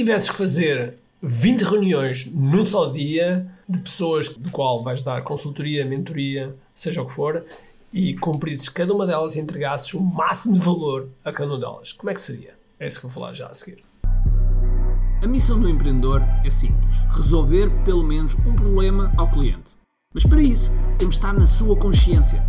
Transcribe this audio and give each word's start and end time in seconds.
tivesses 0.00 0.30
que 0.30 0.36
fazer 0.36 0.94
20 1.20 1.60
reuniões 1.60 2.24
num 2.32 2.64
só 2.64 2.90
dia 2.90 3.46
de 3.68 3.78
pessoas 3.80 4.30
do 4.30 4.50
qual 4.50 4.82
vais 4.82 5.02
dar 5.02 5.22
consultoria, 5.22 5.84
mentoria, 5.84 6.56
seja 6.74 7.02
o 7.02 7.06
que 7.06 7.12
for, 7.12 7.44
e 7.92 8.16
cumprisses 8.16 8.70
cada 8.70 8.94
uma 8.94 9.06
delas 9.06 9.36
e 9.36 9.40
entregasses 9.40 9.92
o 9.92 10.00
máximo 10.00 10.54
de 10.54 10.60
valor 10.60 11.10
a 11.22 11.30
cada 11.30 11.50
uma 11.50 11.60
delas, 11.60 11.92
como 11.92 12.08
é 12.08 12.14
que 12.14 12.20
seria? 12.20 12.54
É 12.78 12.86
isso 12.86 12.96
que 12.96 13.02
vou 13.02 13.10
falar 13.10 13.34
já 13.34 13.46
a 13.46 13.54
seguir. 13.54 13.84
A 15.22 15.26
missão 15.26 15.60
do 15.60 15.68
empreendedor 15.68 16.22
é 16.42 16.50
simples: 16.50 16.96
resolver 17.10 17.68
pelo 17.84 18.02
menos 18.02 18.34
um 18.46 18.54
problema 18.54 19.12
ao 19.18 19.30
cliente. 19.30 19.76
Mas 20.14 20.24
para 20.24 20.40
isso, 20.40 20.70
temos 20.98 21.16
de 21.16 21.20
estar 21.20 21.34
na 21.34 21.46
sua 21.46 21.76
consciência, 21.76 22.42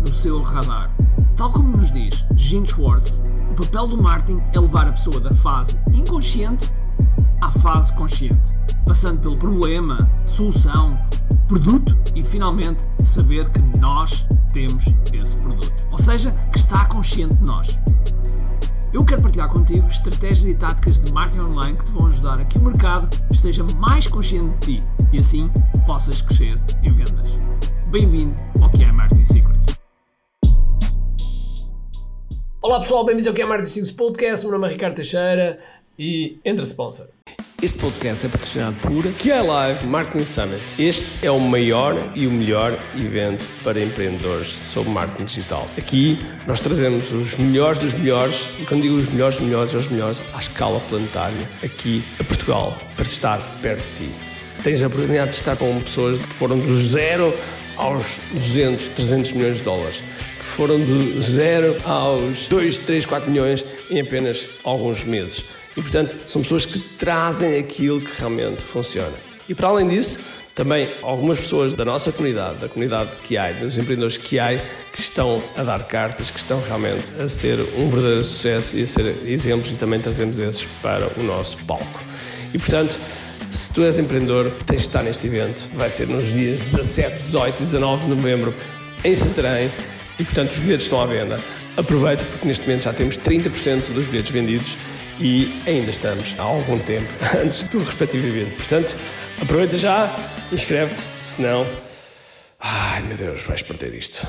no 0.00 0.12
seu 0.12 0.40
radar. 0.40 0.94
Tal 1.36 1.52
como 1.52 1.76
nos 1.76 1.90
diz 1.90 2.24
Gene 2.36 2.68
Schwartz, 2.68 3.20
o 3.52 3.54
papel 3.54 3.86
do 3.86 4.02
marketing 4.02 4.42
é 4.54 4.58
levar 4.58 4.88
a 4.88 4.92
pessoa 4.92 5.20
da 5.20 5.34
fase 5.34 5.78
inconsciente 5.94 6.70
à 7.40 7.50
fase 7.50 7.92
consciente, 7.92 8.54
passando 8.86 9.20
pelo 9.20 9.36
problema, 9.36 9.98
solução, 10.26 10.90
produto 11.48 11.96
e 12.14 12.24
finalmente 12.24 12.82
saber 13.04 13.48
que 13.50 13.60
nós 13.78 14.26
temos 14.54 14.86
esse 15.12 15.42
produto. 15.42 15.70
Ou 15.90 15.98
seja, 15.98 16.30
que 16.30 16.58
está 16.58 16.86
consciente 16.86 17.36
de 17.36 17.44
nós. 17.44 17.78
Eu 18.92 19.04
quero 19.04 19.22
partilhar 19.22 19.48
contigo 19.48 19.86
estratégias 19.86 20.46
e 20.46 20.54
táticas 20.54 20.98
de 21.00 21.12
marketing 21.12 21.40
online 21.40 21.76
que 21.76 21.84
te 21.84 21.92
vão 21.92 22.06
ajudar 22.06 22.40
a 22.40 22.44
que 22.44 22.58
o 22.58 22.62
mercado 22.62 23.08
esteja 23.30 23.64
mais 23.76 24.06
consciente 24.06 24.48
de 24.66 24.78
ti 24.78 24.86
e 25.12 25.18
assim 25.18 25.50
possas 25.84 26.22
crescer 26.22 26.58
em 26.82 26.92
vendas. 26.92 27.50
Bem-vindo 27.88 28.34
ao 28.62 28.70
que 28.70 28.84
é 28.84 28.92
Marketing 28.92 29.26
Secrets. 29.26 29.71
Olá 32.64 32.78
pessoal, 32.78 33.04
bem-vindos 33.04 33.26
ao 33.26 33.34
que 33.34 33.42
é 33.42 33.44
Marketing 33.44 33.84
Podcast. 33.94 34.46
Meu 34.46 34.52
nome 34.52 34.68
é 34.68 34.70
Ricardo 34.70 34.94
Teixeira 34.94 35.58
e 35.98 36.38
entra 36.44 36.64
sponsor. 36.64 37.08
Este 37.60 37.76
podcast 37.76 38.24
é 38.24 38.28
patrocinado 38.28 38.76
por 38.76 39.02
QI 39.14 39.42
Live 39.44 39.84
Marketing 39.84 40.24
Summit. 40.24 40.62
Este 40.78 41.26
é 41.26 41.30
o 41.32 41.40
maior 41.40 41.96
e 42.14 42.24
o 42.24 42.30
melhor 42.30 42.78
evento 42.94 43.44
para 43.64 43.82
empreendedores 43.82 44.46
sobre 44.72 44.90
marketing 44.92 45.24
digital. 45.24 45.68
Aqui 45.76 46.16
nós 46.46 46.60
trazemos 46.60 47.12
os 47.12 47.34
melhores 47.34 47.78
dos 47.78 47.94
melhores, 47.94 48.46
e 48.60 48.64
quando 48.64 48.82
digo 48.82 48.94
os 48.94 49.08
melhores 49.08 49.38
dos 49.38 49.44
melhores, 49.44 49.74
os 49.74 49.88
melhores 49.88 50.22
à 50.32 50.38
escala 50.38 50.78
planetária, 50.88 51.48
aqui 51.64 52.04
a 52.20 52.24
Portugal, 52.24 52.78
para 52.94 53.06
estar 53.06 53.40
perto 53.60 53.82
de 53.90 54.06
ti. 54.06 54.14
Tens 54.62 54.80
a 54.80 54.86
oportunidade 54.86 55.30
de 55.30 55.36
estar 55.36 55.56
com 55.56 55.80
pessoas 55.80 56.16
que 56.16 56.28
foram 56.28 56.60
do 56.60 56.78
zero 56.78 57.34
aos 57.76 58.18
200, 58.32 58.88
300 58.88 59.32
milhões 59.32 59.56
de 59.56 59.64
dólares, 59.64 60.04
foram 60.42 60.78
do 60.78 61.20
zero 61.20 61.76
aos 61.84 62.46
2, 62.48 62.80
3, 62.80 63.06
4 63.06 63.30
milhões 63.30 63.64
em 63.90 64.00
apenas 64.00 64.46
alguns 64.64 65.04
meses 65.04 65.44
e, 65.76 65.80
portanto, 65.80 66.16
são 66.28 66.42
pessoas 66.42 66.66
que 66.66 66.78
trazem 66.78 67.58
aquilo 67.58 68.00
que 68.00 68.18
realmente 68.18 68.62
funciona. 68.62 69.14
E, 69.48 69.54
para 69.54 69.68
além 69.68 69.88
disso, 69.88 70.20
também 70.54 70.88
algumas 71.02 71.38
pessoas 71.38 71.74
da 71.74 71.84
nossa 71.84 72.12
comunidade, 72.12 72.58
da 72.58 72.68
comunidade 72.68 73.10
há, 73.36 73.52
dos 73.52 73.78
empreendedores 73.78 74.18
há, 74.18 74.92
que 74.92 75.00
estão 75.00 75.42
a 75.56 75.62
dar 75.62 75.84
cartas, 75.84 76.30
que 76.30 76.38
estão 76.38 76.60
realmente 76.60 77.10
a 77.18 77.28
ser 77.28 77.58
um 77.78 77.88
verdadeiro 77.88 78.24
sucesso 78.24 78.76
e 78.76 78.82
a 78.82 78.86
ser 78.86 79.16
exemplos 79.26 79.70
e 79.70 79.76
também 79.76 79.98
trazemos 79.98 80.38
esses 80.38 80.66
para 80.82 81.10
o 81.18 81.22
nosso 81.22 81.56
palco. 81.64 82.00
E, 82.52 82.58
portanto, 82.58 82.98
se 83.50 83.72
tu 83.72 83.82
és 83.82 83.98
empreendedor, 83.98 84.52
tens 84.66 84.80
de 84.80 84.86
estar 84.86 85.02
neste 85.02 85.26
evento. 85.26 85.68
Vai 85.74 85.88
ser 85.88 86.06
nos 86.06 86.32
dias 86.32 86.60
17, 86.60 87.16
18 87.16 87.62
e 87.62 87.64
19 87.64 88.04
de 88.04 88.10
novembro 88.10 88.54
em 89.04 89.16
Santarém 89.16 89.70
e, 90.22 90.24
portanto, 90.24 90.52
os 90.52 90.58
bilhetes 90.60 90.84
estão 90.86 91.00
à 91.00 91.06
venda. 91.06 91.40
Aproveita 91.76 92.24
porque 92.24 92.46
neste 92.46 92.64
momento 92.64 92.84
já 92.84 92.92
temos 92.92 93.18
30% 93.18 93.92
dos 93.92 94.06
bilhetes 94.06 94.30
vendidos 94.30 94.76
e 95.20 95.60
ainda 95.66 95.90
estamos 95.90 96.38
há 96.38 96.42
algum 96.44 96.78
tempo 96.78 97.08
antes 97.36 97.66
do 97.66 97.80
respectivo 97.80 98.28
evento. 98.28 98.54
Portanto, 98.56 98.96
aproveita 99.40 99.76
já, 99.76 100.14
inscreve-te, 100.52 101.02
senão. 101.22 101.66
Ai 102.60 103.02
meu 103.02 103.16
Deus, 103.16 103.42
vais 103.42 103.62
perder 103.62 103.94
isto. 103.94 104.24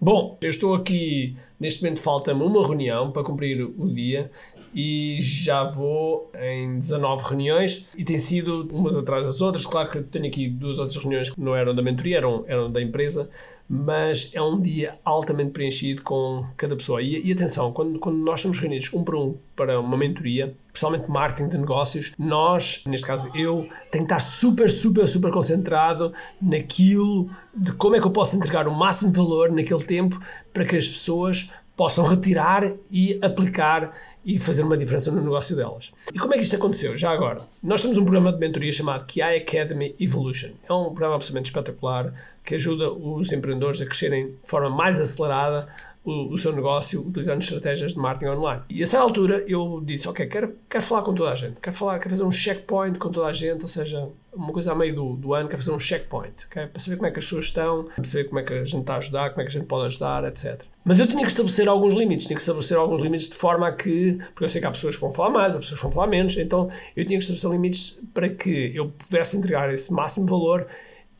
Bom, 0.00 0.36
eu 0.42 0.50
estou 0.50 0.74
aqui, 0.74 1.36
neste 1.58 1.82
momento 1.82 2.00
falta-me 2.00 2.42
uma 2.42 2.66
reunião 2.66 3.10
para 3.10 3.22
cumprir 3.24 3.62
o 3.62 3.88
dia 3.88 4.30
e 4.74 5.18
já 5.20 5.64
vou 5.64 6.30
em 6.38 6.78
19 6.78 7.22
reuniões 7.30 7.86
e 7.96 8.04
tem 8.04 8.18
sido 8.18 8.68
umas 8.70 8.96
atrás 8.96 9.26
das 9.26 9.40
outras. 9.40 9.64
Claro 9.64 9.90
que 9.90 10.02
tenho 10.02 10.26
aqui 10.26 10.48
duas 10.48 10.78
outras 10.78 10.96
reuniões 10.96 11.30
que 11.30 11.40
não 11.40 11.56
eram 11.56 11.74
da 11.74 11.82
mentoria, 11.82 12.18
eram, 12.18 12.44
eram 12.46 12.70
da 12.70 12.82
empresa, 12.82 13.30
mas 13.68 14.30
é 14.32 14.40
um 14.40 14.60
dia 14.60 14.98
altamente 15.04 15.50
preenchido 15.50 16.02
com 16.02 16.44
cada 16.56 16.76
pessoa. 16.76 17.02
E, 17.02 17.26
e, 17.26 17.32
atenção, 17.32 17.72
quando, 17.72 17.98
quando 17.98 18.18
nós 18.18 18.40
estamos 18.40 18.58
reunidos 18.58 18.92
um 18.92 19.02
para 19.02 19.18
um 19.18 19.34
para 19.56 19.80
uma 19.80 19.96
mentoria, 19.96 20.54
principalmente 20.70 21.10
marketing 21.10 21.48
de 21.48 21.56
negócios, 21.56 22.12
nós, 22.18 22.82
neste 22.86 23.06
caso 23.06 23.30
eu, 23.34 23.66
tenho 23.90 24.06
que 24.06 24.12
estar 24.12 24.20
super, 24.20 24.68
super, 24.68 25.08
super 25.08 25.30
concentrado 25.30 26.12
naquilo 26.40 27.30
de 27.54 27.72
como 27.72 27.96
é 27.96 28.00
que 28.00 28.06
eu 28.06 28.10
posso 28.10 28.36
entregar 28.36 28.68
o 28.68 28.74
máximo 28.74 29.10
valor 29.12 29.50
naquele 29.50 29.82
tempo 29.82 30.20
para 30.52 30.66
que 30.66 30.76
as 30.76 30.86
pessoas 30.86 31.45
possam 31.76 32.04
retirar 32.06 32.64
e 32.90 33.20
aplicar 33.22 33.92
e 34.24 34.38
fazer 34.38 34.62
uma 34.62 34.76
diferença 34.76 35.10
no 35.12 35.20
negócio 35.20 35.54
delas. 35.54 35.92
E 36.12 36.18
como 36.18 36.34
é 36.34 36.38
que 36.38 36.42
isto 36.42 36.56
aconteceu? 36.56 36.96
Já 36.96 37.10
agora, 37.10 37.42
nós 37.62 37.82
temos 37.82 37.98
um 37.98 38.04
programa 38.04 38.32
de 38.32 38.38
mentoria 38.38 38.72
chamado 38.72 39.04
QI 39.06 39.22
Academy 39.22 39.94
Evolution. 40.00 40.50
É 40.68 40.72
um 40.72 40.86
programa 40.86 41.14
absolutamente 41.16 41.50
espetacular 41.50 42.12
que 42.42 42.54
ajuda 42.54 42.90
os 42.90 43.32
empreendedores 43.32 43.80
a 43.80 43.86
crescerem 43.86 44.28
de 44.42 44.48
forma 44.48 44.70
mais 44.70 45.00
acelerada 45.00 45.68
o, 46.06 46.32
o, 46.32 46.38
seu 46.38 46.52
negócio 46.52 47.00
utilizando 47.00 47.42
estratégias 47.42 47.92
de 47.92 47.98
marketing 47.98 48.30
online. 48.30 48.62
E 48.70 48.82
a 48.82 48.86
certa 48.86 49.04
altura 49.04 49.44
eu 49.48 49.82
disse, 49.84 50.08
ok, 50.08 50.24
quero, 50.26 50.54
quero 50.70 50.84
falar 50.84 51.02
com 51.02 51.12
toda 51.12 51.32
a 51.32 51.34
gente, 51.34 51.60
quero 51.60 51.74
falar, 51.74 51.98
quero 51.98 52.10
fazer 52.10 52.22
um 52.22 52.30
checkpoint 52.30 52.98
com 52.98 53.10
toda 53.10 53.26
a 53.26 53.32
gente, 53.32 53.62
ou 53.62 53.68
seja, 53.68 54.08
uma 54.32 54.52
coisa 54.52 54.70
a 54.70 54.74
meio 54.74 54.94
do, 54.94 55.16
do 55.16 55.34
ano, 55.34 55.48
quero 55.48 55.60
fazer 55.60 55.74
um 55.74 55.78
checkpoint, 55.78 56.46
okay? 56.46 56.66
para 56.68 56.80
saber 56.80 56.96
como 56.96 57.08
é 57.08 57.10
que 57.10 57.18
as 57.18 57.24
pessoas 57.24 57.46
estão, 57.46 57.84
para 57.84 58.04
saber 58.04 58.24
como 58.24 58.38
é 58.38 58.44
que 58.44 58.52
a 58.52 58.64
gente 58.64 58.80
está 58.80 58.94
a 58.94 58.98
ajudar, 58.98 59.30
como 59.30 59.42
é 59.42 59.44
que 59.44 59.50
a 59.50 59.52
gente 59.52 59.66
pode 59.66 59.86
ajudar, 59.86 60.24
etc. 60.24 60.62
Mas 60.84 61.00
eu 61.00 61.08
tinha 61.08 61.22
que 61.22 61.30
estabelecer 61.30 61.68
alguns 61.68 61.94
limites, 61.94 62.26
tinha 62.26 62.36
que 62.36 62.42
estabelecer 62.42 62.76
alguns 62.76 63.00
limites 63.00 63.28
de 63.28 63.34
forma 63.34 63.66
a 63.66 63.72
que, 63.72 64.18
porque 64.28 64.44
eu 64.44 64.48
sei 64.48 64.60
que 64.60 64.66
há 64.68 64.70
pessoas 64.70 64.94
que 64.94 65.00
vão 65.00 65.10
falar 65.10 65.30
mais, 65.30 65.56
há 65.56 65.58
pessoas 65.58 65.80
que 65.80 65.84
vão 65.84 65.92
falar 65.92 66.06
menos, 66.06 66.36
então 66.36 66.68
eu 66.94 67.04
tinha 67.04 67.18
que 67.18 67.24
estabelecer 67.24 67.50
limites 67.50 67.98
para 68.14 68.28
que 68.28 68.70
eu 68.72 68.90
pudesse 68.90 69.36
entregar 69.36 69.72
esse 69.74 69.92
máximo 69.92 70.26
valor, 70.26 70.66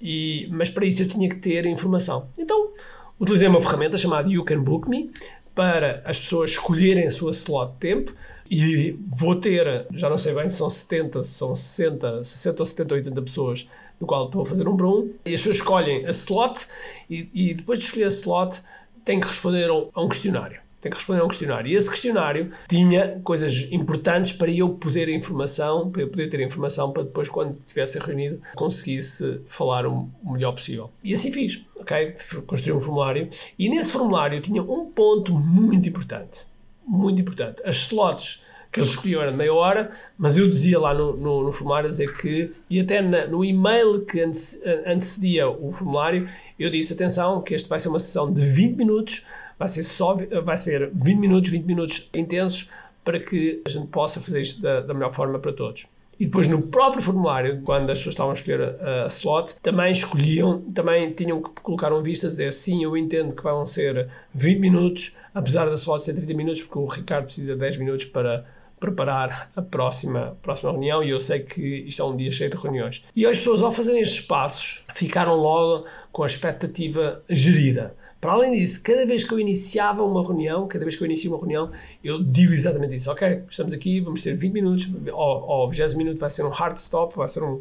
e, 0.00 0.46
mas 0.52 0.70
para 0.70 0.84
isso 0.84 1.02
eu 1.02 1.08
tinha 1.08 1.28
que 1.28 1.36
ter 1.36 1.66
informação. 1.66 2.28
Então, 2.38 2.70
Utilizei 3.18 3.48
uma 3.48 3.62
ferramenta 3.62 3.96
chamada 3.96 4.28
You 4.30 4.44
Can 4.44 4.62
Book 4.62 4.90
Me 4.90 5.10
para 5.54 6.02
as 6.04 6.18
pessoas 6.18 6.50
escolherem 6.50 7.06
a 7.06 7.10
sua 7.10 7.30
slot 7.30 7.72
de 7.72 7.78
tempo 7.78 8.14
e 8.50 8.94
vou 9.08 9.34
ter, 9.34 9.86
já 9.90 10.10
não 10.10 10.18
sei 10.18 10.34
bem 10.34 10.50
são 10.50 10.68
70, 10.68 11.22
se 11.22 11.30
são 11.30 11.56
60, 11.56 12.22
60 12.22 12.62
ou 12.62 12.66
70 12.66 12.94
ou 12.94 12.98
80 12.98 13.22
pessoas 13.22 13.68
no 13.98 14.06
qual 14.06 14.26
estou 14.26 14.42
a 14.42 14.44
fazer 14.44 14.68
um 14.68 14.76
para 14.76 14.86
um 14.86 15.10
e 15.24 15.32
as 15.32 15.40
pessoas 15.40 15.56
escolhem 15.56 16.04
a 16.04 16.10
slot 16.10 16.66
e, 17.08 17.30
e 17.32 17.54
depois 17.54 17.78
de 17.78 17.86
escolher 17.86 18.04
a 18.04 18.08
slot 18.08 18.60
têm 19.02 19.18
que 19.18 19.26
responder 19.26 19.70
a 19.70 20.00
um 20.02 20.08
questionário 20.10 20.60
tem 20.86 20.90
que 20.90 20.96
responder 20.96 21.20
a 21.20 21.24
um 21.24 21.28
questionário. 21.28 21.70
E 21.70 21.74
esse 21.74 21.90
questionário 21.90 22.50
tinha 22.68 23.20
coisas 23.24 23.66
importantes 23.72 24.30
para 24.30 24.50
eu 24.50 24.68
poder 24.70 25.08
informação, 25.08 25.90
para 25.90 26.02
eu 26.02 26.08
poder 26.08 26.28
ter 26.28 26.40
informação 26.40 26.92
para 26.92 27.02
depois, 27.02 27.28
quando 27.28 27.56
estivesse 27.64 27.98
reunido, 27.98 28.40
conseguisse 28.54 29.40
falar 29.46 29.86
o 29.86 30.08
melhor 30.22 30.52
possível. 30.52 30.90
E 31.02 31.12
assim 31.12 31.32
fiz, 31.32 31.64
ok? 31.86 32.14
Construí 32.46 32.72
um 32.74 32.80
formulário 32.80 33.28
e 33.56 33.68
nesse 33.68 33.92
formulário 33.92 34.40
tinha 34.40 34.62
um 34.62 34.90
ponto 34.90 35.32
muito 35.32 35.88
importante. 35.88 36.46
Muito 36.86 37.20
importante. 37.22 37.62
As 37.64 37.76
slots 37.76 38.42
que 38.72 38.80
eles 38.80 38.90
escolhiam 38.90 39.22
eram 39.22 39.32
de 39.32 39.38
meia 39.38 39.54
hora, 39.54 39.90
mas 40.18 40.36
eu 40.36 40.50
dizia 40.50 40.78
lá 40.78 40.92
no, 40.92 41.16
no, 41.16 41.44
no 41.44 41.52
formulário 41.52 41.88
dizer 41.88 42.14
que, 42.14 42.50
e 42.68 42.80
até 42.80 43.00
na, 43.00 43.26
no 43.26 43.44
e-mail 43.44 44.04
que 44.04 44.20
antecedia 44.20 45.48
o 45.48 45.72
formulário, 45.72 46.28
eu 46.58 46.68
disse: 46.68 46.92
atenção, 46.92 47.40
que 47.40 47.54
este 47.54 47.68
vai 47.68 47.78
ser 47.78 47.88
uma 47.88 47.98
sessão 47.98 48.30
de 48.30 48.42
20 48.42 48.76
minutos 48.76 49.24
vai 49.58 49.68
ser 49.68 49.82
só 49.82 50.14
vai 50.44 50.56
ser 50.56 50.90
20 50.92 51.18
minutos, 51.18 51.50
20 51.50 51.64
minutos 51.64 52.10
intensos 52.14 52.68
para 53.02 53.20
que 53.20 53.62
a 53.64 53.68
gente 53.68 53.86
possa 53.86 54.20
fazer 54.20 54.40
isto 54.40 54.60
da, 54.60 54.80
da 54.80 54.92
melhor 54.92 55.12
forma 55.12 55.38
para 55.38 55.52
todos. 55.52 55.86
E 56.18 56.24
depois 56.24 56.46
no 56.48 56.62
próprio 56.62 57.02
formulário, 57.02 57.60
quando 57.62 57.90
as 57.90 57.98
pessoas 57.98 58.14
estavam 58.14 58.30
a 58.30 58.34
escolher 58.34 58.76
a, 58.80 59.04
a, 59.04 59.06
slot, 59.06 59.54
também 59.62 59.92
escolhiam, 59.92 60.62
também 60.74 61.12
tinham 61.12 61.42
que 61.42 61.50
colocar 61.62 61.92
um 61.92 62.02
visto 62.02 62.26
a 62.26 62.28
dizer 62.28 62.52
sim, 62.52 62.82
eu 62.82 62.96
entendo 62.96 63.34
que 63.34 63.42
vão 63.42 63.66
ser 63.66 64.08
20 64.32 64.58
minutos, 64.58 65.14
apesar 65.34 65.66
da 65.66 65.74
slot 65.74 66.02
ser 66.02 66.14
30 66.14 66.34
minutos, 66.34 66.62
porque 66.62 66.78
o 66.78 66.86
Ricardo 66.86 67.24
precisa 67.24 67.52
de 67.52 67.60
10 67.60 67.76
minutos 67.76 68.06
para 68.06 68.44
preparar 68.78 69.50
a 69.56 69.62
próxima, 69.62 70.36
próxima 70.42 70.70
reunião 70.70 71.02
e 71.02 71.10
eu 71.10 71.18
sei 71.18 71.40
que 71.40 71.84
isto 71.86 72.02
é 72.02 72.04
um 72.04 72.14
dia 72.14 72.30
cheio 72.30 72.50
de 72.50 72.56
reuniões. 72.56 73.02
E 73.14 73.24
as 73.24 73.38
pessoas, 73.38 73.62
ao 73.62 73.72
fazerem 73.72 74.00
estes 74.00 74.20
passos, 74.20 74.82
ficaram 74.94 75.34
logo 75.34 75.86
com 76.12 76.22
a 76.22 76.26
expectativa 76.26 77.22
gerida. 77.28 77.94
Para 78.20 78.32
além 78.32 78.52
disso, 78.52 78.82
cada 78.82 79.04
vez 79.04 79.22
que 79.22 79.32
eu 79.32 79.38
iniciava 79.38 80.02
uma 80.02 80.22
reunião, 80.22 80.66
cada 80.66 80.84
vez 80.84 80.96
que 80.96 81.02
eu 81.02 81.06
inicio 81.06 81.30
uma 81.30 81.38
reunião, 81.38 81.70
eu 82.02 82.22
digo 82.22 82.52
exatamente 82.52 82.94
isso. 82.94 83.10
Ok, 83.10 83.42
estamos 83.48 83.72
aqui, 83.72 84.00
vamos 84.00 84.22
ter 84.22 84.34
20 84.34 84.52
minutos, 84.52 84.88
ao, 85.10 85.50
ao 85.50 85.68
20 85.68 85.94
minuto 85.94 86.18
vai 86.18 86.30
ser 86.30 86.44
um 86.44 86.48
hard 86.48 86.76
stop, 86.76 87.14
vai 87.14 87.28
ser 87.28 87.42
um, 87.42 87.60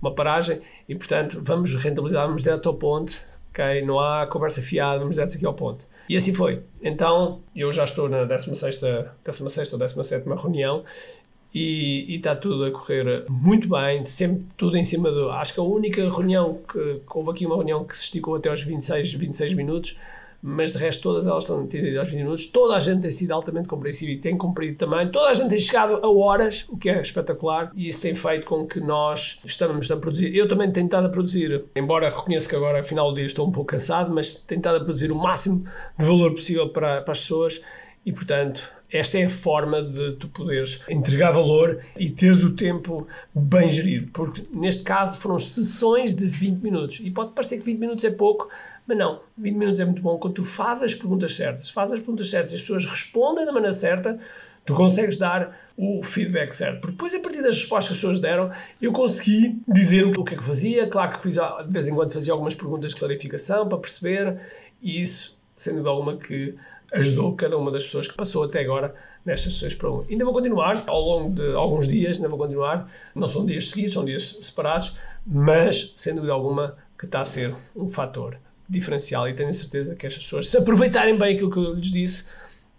uma 0.00 0.14
paragem 0.14 0.60
e, 0.88 0.94
portanto, 0.94 1.40
vamos 1.42 1.74
rentabilizar, 1.74 2.26
vamos 2.26 2.42
direto 2.42 2.68
ao 2.68 2.74
ponto. 2.74 3.20
Ok, 3.50 3.82
não 3.82 3.98
há 3.98 4.26
conversa 4.26 4.60
fiada, 4.60 4.98
vamos 4.98 5.14
direto 5.14 5.34
aqui 5.34 5.46
ao 5.46 5.54
ponto. 5.54 5.86
E 6.08 6.16
assim 6.16 6.32
foi. 6.32 6.62
Então, 6.82 7.40
eu 7.54 7.72
já 7.72 7.84
estou 7.84 8.08
na 8.08 8.24
16, 8.24 8.80
16 9.24 9.72
ou 9.72 9.78
17 9.78 10.28
reunião 10.28 10.84
e, 11.54 12.16
está 12.16 12.34
tudo 12.34 12.64
a 12.64 12.70
correr 12.70 13.24
muito 13.28 13.68
bem, 13.68 14.04
sempre 14.04 14.44
tudo 14.56 14.76
em 14.76 14.84
cima 14.84 15.10
do. 15.10 15.30
Acho 15.30 15.54
que 15.54 15.60
a 15.60 15.62
única 15.62 16.02
reunião 16.02 16.58
que, 16.68 16.78
que 16.78 17.18
houve 17.18 17.30
aqui 17.30 17.46
uma 17.46 17.56
reunião 17.56 17.84
que 17.84 17.96
se 17.96 18.04
esticou 18.04 18.36
até 18.36 18.48
aos 18.48 18.62
26, 18.62 19.14
26 19.14 19.54
minutos, 19.54 19.96
mas 20.42 20.72
de 20.72 20.78
resto 20.78 21.02
todas 21.02 21.26
elas 21.26 21.44
estão 21.44 21.66
tidas 21.66 21.96
aos 21.98 22.10
20 22.10 22.18
minutos. 22.18 22.46
Toda 22.46 22.76
a 22.76 22.80
gente 22.80 23.02
tem 23.02 23.10
sido 23.10 23.32
altamente 23.32 23.68
compreensiva 23.68 24.12
e 24.12 24.18
tem 24.18 24.36
cumprido 24.36 24.76
também. 24.76 25.08
Toda 25.08 25.30
a 25.30 25.34
gente 25.34 25.48
tem 25.48 25.58
chegado 25.58 25.94
a 26.02 26.10
horas, 26.10 26.66
o 26.68 26.76
que 26.76 26.90
é 26.90 27.00
espetacular, 27.00 27.70
e 27.74 27.88
isso 27.88 28.02
tem 28.02 28.14
feito 28.14 28.46
com 28.46 28.66
que 28.66 28.80
nós 28.80 29.40
estamos 29.44 29.90
a 29.90 29.96
produzir. 29.96 30.36
Eu 30.36 30.46
também 30.46 30.70
tenho 30.70 30.86
estado 30.86 31.06
a 31.06 31.10
produzir, 31.10 31.64
embora 31.74 32.10
reconheça 32.10 32.48
que 32.48 32.56
agora, 32.56 32.82
final 32.82 33.10
do 33.10 33.16
dia, 33.16 33.26
estou 33.26 33.46
um 33.46 33.52
pouco 33.52 33.70
cansado, 33.70 34.12
mas 34.12 34.34
tenho 34.34 34.58
estado 34.58 34.76
a 34.76 34.80
produzir 34.80 35.10
o 35.10 35.16
máximo 35.16 35.64
de 35.98 36.04
valor 36.04 36.32
possível 36.32 36.68
para, 36.68 37.00
para 37.02 37.12
as 37.12 37.20
pessoas 37.20 37.60
e, 38.04 38.12
portanto, 38.12 38.75
esta 38.92 39.18
é 39.18 39.24
a 39.24 39.28
forma 39.28 39.82
de 39.82 40.12
tu 40.12 40.28
poderes 40.28 40.80
entregar 40.88 41.32
valor 41.32 41.80
e 41.96 42.08
teres 42.10 42.44
o 42.44 42.54
tempo 42.54 43.06
bem 43.34 43.68
gerido. 43.68 44.10
Porque 44.12 44.42
neste 44.52 44.82
caso 44.82 45.18
foram 45.18 45.38
sessões 45.38 46.14
de 46.14 46.26
20 46.26 46.62
minutos. 46.62 47.00
E 47.00 47.10
pode 47.10 47.32
parecer 47.32 47.58
que 47.58 47.64
20 47.64 47.78
minutos 47.78 48.04
é 48.04 48.10
pouco, 48.10 48.48
mas 48.86 48.96
não. 48.96 49.20
20 49.36 49.54
minutos 49.54 49.80
é 49.80 49.84
muito 49.84 50.02
bom 50.02 50.18
quando 50.18 50.34
tu 50.34 50.44
fazes 50.44 50.84
as 50.84 50.94
perguntas 50.94 51.34
certas. 51.34 51.68
Fazes 51.68 51.94
as 51.94 52.00
perguntas 52.00 52.30
certas 52.30 52.54
as 52.54 52.60
pessoas 52.60 52.84
respondem 52.84 53.44
da 53.44 53.52
maneira 53.52 53.72
certa, 53.72 54.18
tu 54.64 54.74
consegues 54.74 55.16
dar 55.16 55.56
o 55.76 56.02
feedback 56.02 56.52
certo. 56.52 56.80
Porque 56.80 56.92
depois, 56.92 57.14
a 57.14 57.20
partir 57.20 57.42
das 57.42 57.56
respostas 57.56 57.88
que 57.88 57.92
as 57.94 57.98
pessoas 57.98 58.18
deram, 58.20 58.50
eu 58.80 58.92
consegui 58.92 59.60
dizer 59.66 60.04
o 60.04 60.24
que 60.24 60.34
é 60.34 60.36
que 60.36 60.44
fazia. 60.44 60.86
Claro 60.86 61.16
que 61.16 61.22
fiz, 61.22 61.34
de 61.34 61.72
vez 61.72 61.88
em 61.88 61.94
quando 61.94 62.12
fazia 62.12 62.32
algumas 62.32 62.54
perguntas 62.54 62.92
de 62.92 62.98
clarificação 62.98 63.68
para 63.68 63.78
perceber, 63.78 64.36
e 64.82 65.02
isso, 65.02 65.35
sem 65.56 65.72
dúvida 65.72 65.90
alguma, 65.90 66.16
que 66.16 66.54
ajudou 66.92 67.34
cada 67.34 67.56
uma 67.58 67.70
das 67.70 67.84
pessoas 67.84 68.06
que 68.06 68.14
passou 68.14 68.44
até 68.44 68.60
agora 68.60 68.94
nestas 69.24 69.54
sessões 69.54 69.74
para 69.74 69.90
um. 69.90 70.04
Ainda 70.08 70.24
vou 70.24 70.32
continuar 70.32 70.84
ao 70.86 71.00
longo 71.00 71.34
de 71.34 71.54
alguns 71.54 71.88
dias, 71.88 72.16
ainda 72.16 72.28
vou 72.28 72.38
continuar, 72.38 72.86
não 73.14 73.26
são 73.26 73.44
dias 73.44 73.68
seguidos, 73.68 73.92
são 73.92 74.04
dias 74.04 74.38
separados, 74.42 74.94
mas 75.26 75.92
sem 75.96 76.14
dúvida 76.14 76.32
alguma 76.32 76.76
que 76.98 77.06
está 77.06 77.20
a 77.20 77.24
ser 77.24 77.54
um 77.74 77.88
fator 77.88 78.38
diferencial 78.68 79.28
e 79.28 79.34
tenho 79.34 79.50
a 79.50 79.54
certeza 79.54 79.94
que 79.94 80.06
estas 80.06 80.22
pessoas, 80.22 80.48
se 80.48 80.56
aproveitarem 80.56 81.16
bem 81.16 81.34
aquilo 81.34 81.50
que 81.50 81.58
eu 81.58 81.74
lhes 81.74 81.92
disse, 81.92 82.24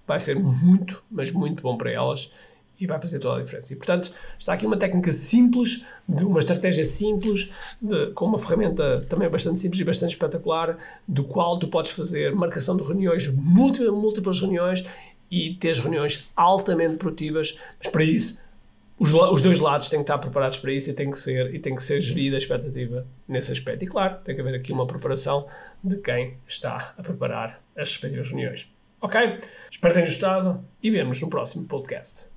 vai 0.06 0.20
ser 0.20 0.38
muito, 0.38 1.04
mas 1.12 1.32
muito 1.32 1.62
bom 1.62 1.78
para 1.78 1.92
elas 1.92 2.32
e 2.80 2.86
vai 2.86 3.00
fazer 3.00 3.20
toda 3.20 3.40
a 3.40 3.42
diferença. 3.42 3.74
E, 3.74 3.76
portanto, 3.76 4.12
está 4.38 4.54
aqui 4.54 4.66
uma 4.66 4.78
técnica 4.78 5.12
simples, 5.12 5.86
de 6.08 6.24
uma 6.24 6.40
estratégia 6.40 6.86
simples, 6.86 7.52
de, 7.82 8.12
com 8.12 8.26
uma 8.26 8.38
ferramenta 8.38 9.06
também 9.10 9.30
bastante 9.30 9.60
simples 9.60 9.82
e 9.82 9.84
bastante 9.84 10.12
espetacular, 10.12 10.78
do 11.08 11.24
qual 11.24 11.58
tu 11.58 11.68
podes 11.68 11.92
fazer 11.92 12.34
marcação 12.36 12.78
de 12.78 12.84
reuniões, 12.84 13.28
múltiplas, 13.28 13.92
múltiplas 13.92 14.40
reuniões 14.40 14.86
e 15.30 15.56
ter 15.56 15.76
reuniões 15.76 16.30
altamente 16.36 16.98
produtivas, 16.98 17.58
mas 17.80 17.92
para 17.92 18.04
isso 18.04 18.40
os, 19.00 19.14
os, 19.14 19.42
dois 19.42 19.60
lados 19.60 19.90
têm 19.90 20.00
que 20.00 20.04
estar 20.04 20.18
preparados 20.18 20.58
para 20.58 20.72
isso 20.72 20.90
e 20.90 20.94
tem 20.94 21.12
que 21.12 21.18
ser 21.20 21.54
e 21.54 21.60
tem 21.60 21.76
que 21.76 21.84
ser 21.84 22.00
gerida 22.00 22.36
a 22.36 22.40
expectativa 22.40 23.06
nesse 23.28 23.52
aspecto. 23.52 23.84
E 23.84 23.88
claro, 23.88 24.18
tem 24.24 24.34
que 24.34 24.42
haver 24.42 24.56
aqui 24.56 24.74
uma 24.74 24.88
preparação 24.88 25.46
de 25.84 25.98
quem 25.98 26.38
está 26.48 26.96
a 26.98 27.02
preparar 27.04 27.62
as 27.76 27.90
respectivas 27.90 28.30
reuniões. 28.30 28.74
Ok? 29.00 29.38
Espero 29.70 29.94
que 29.94 30.00
tenham 30.00 30.08
gostado 30.08 30.66
e 30.82 30.90
vemos 30.90 31.22
no 31.22 31.30
próximo 31.30 31.66
podcast. 31.66 32.37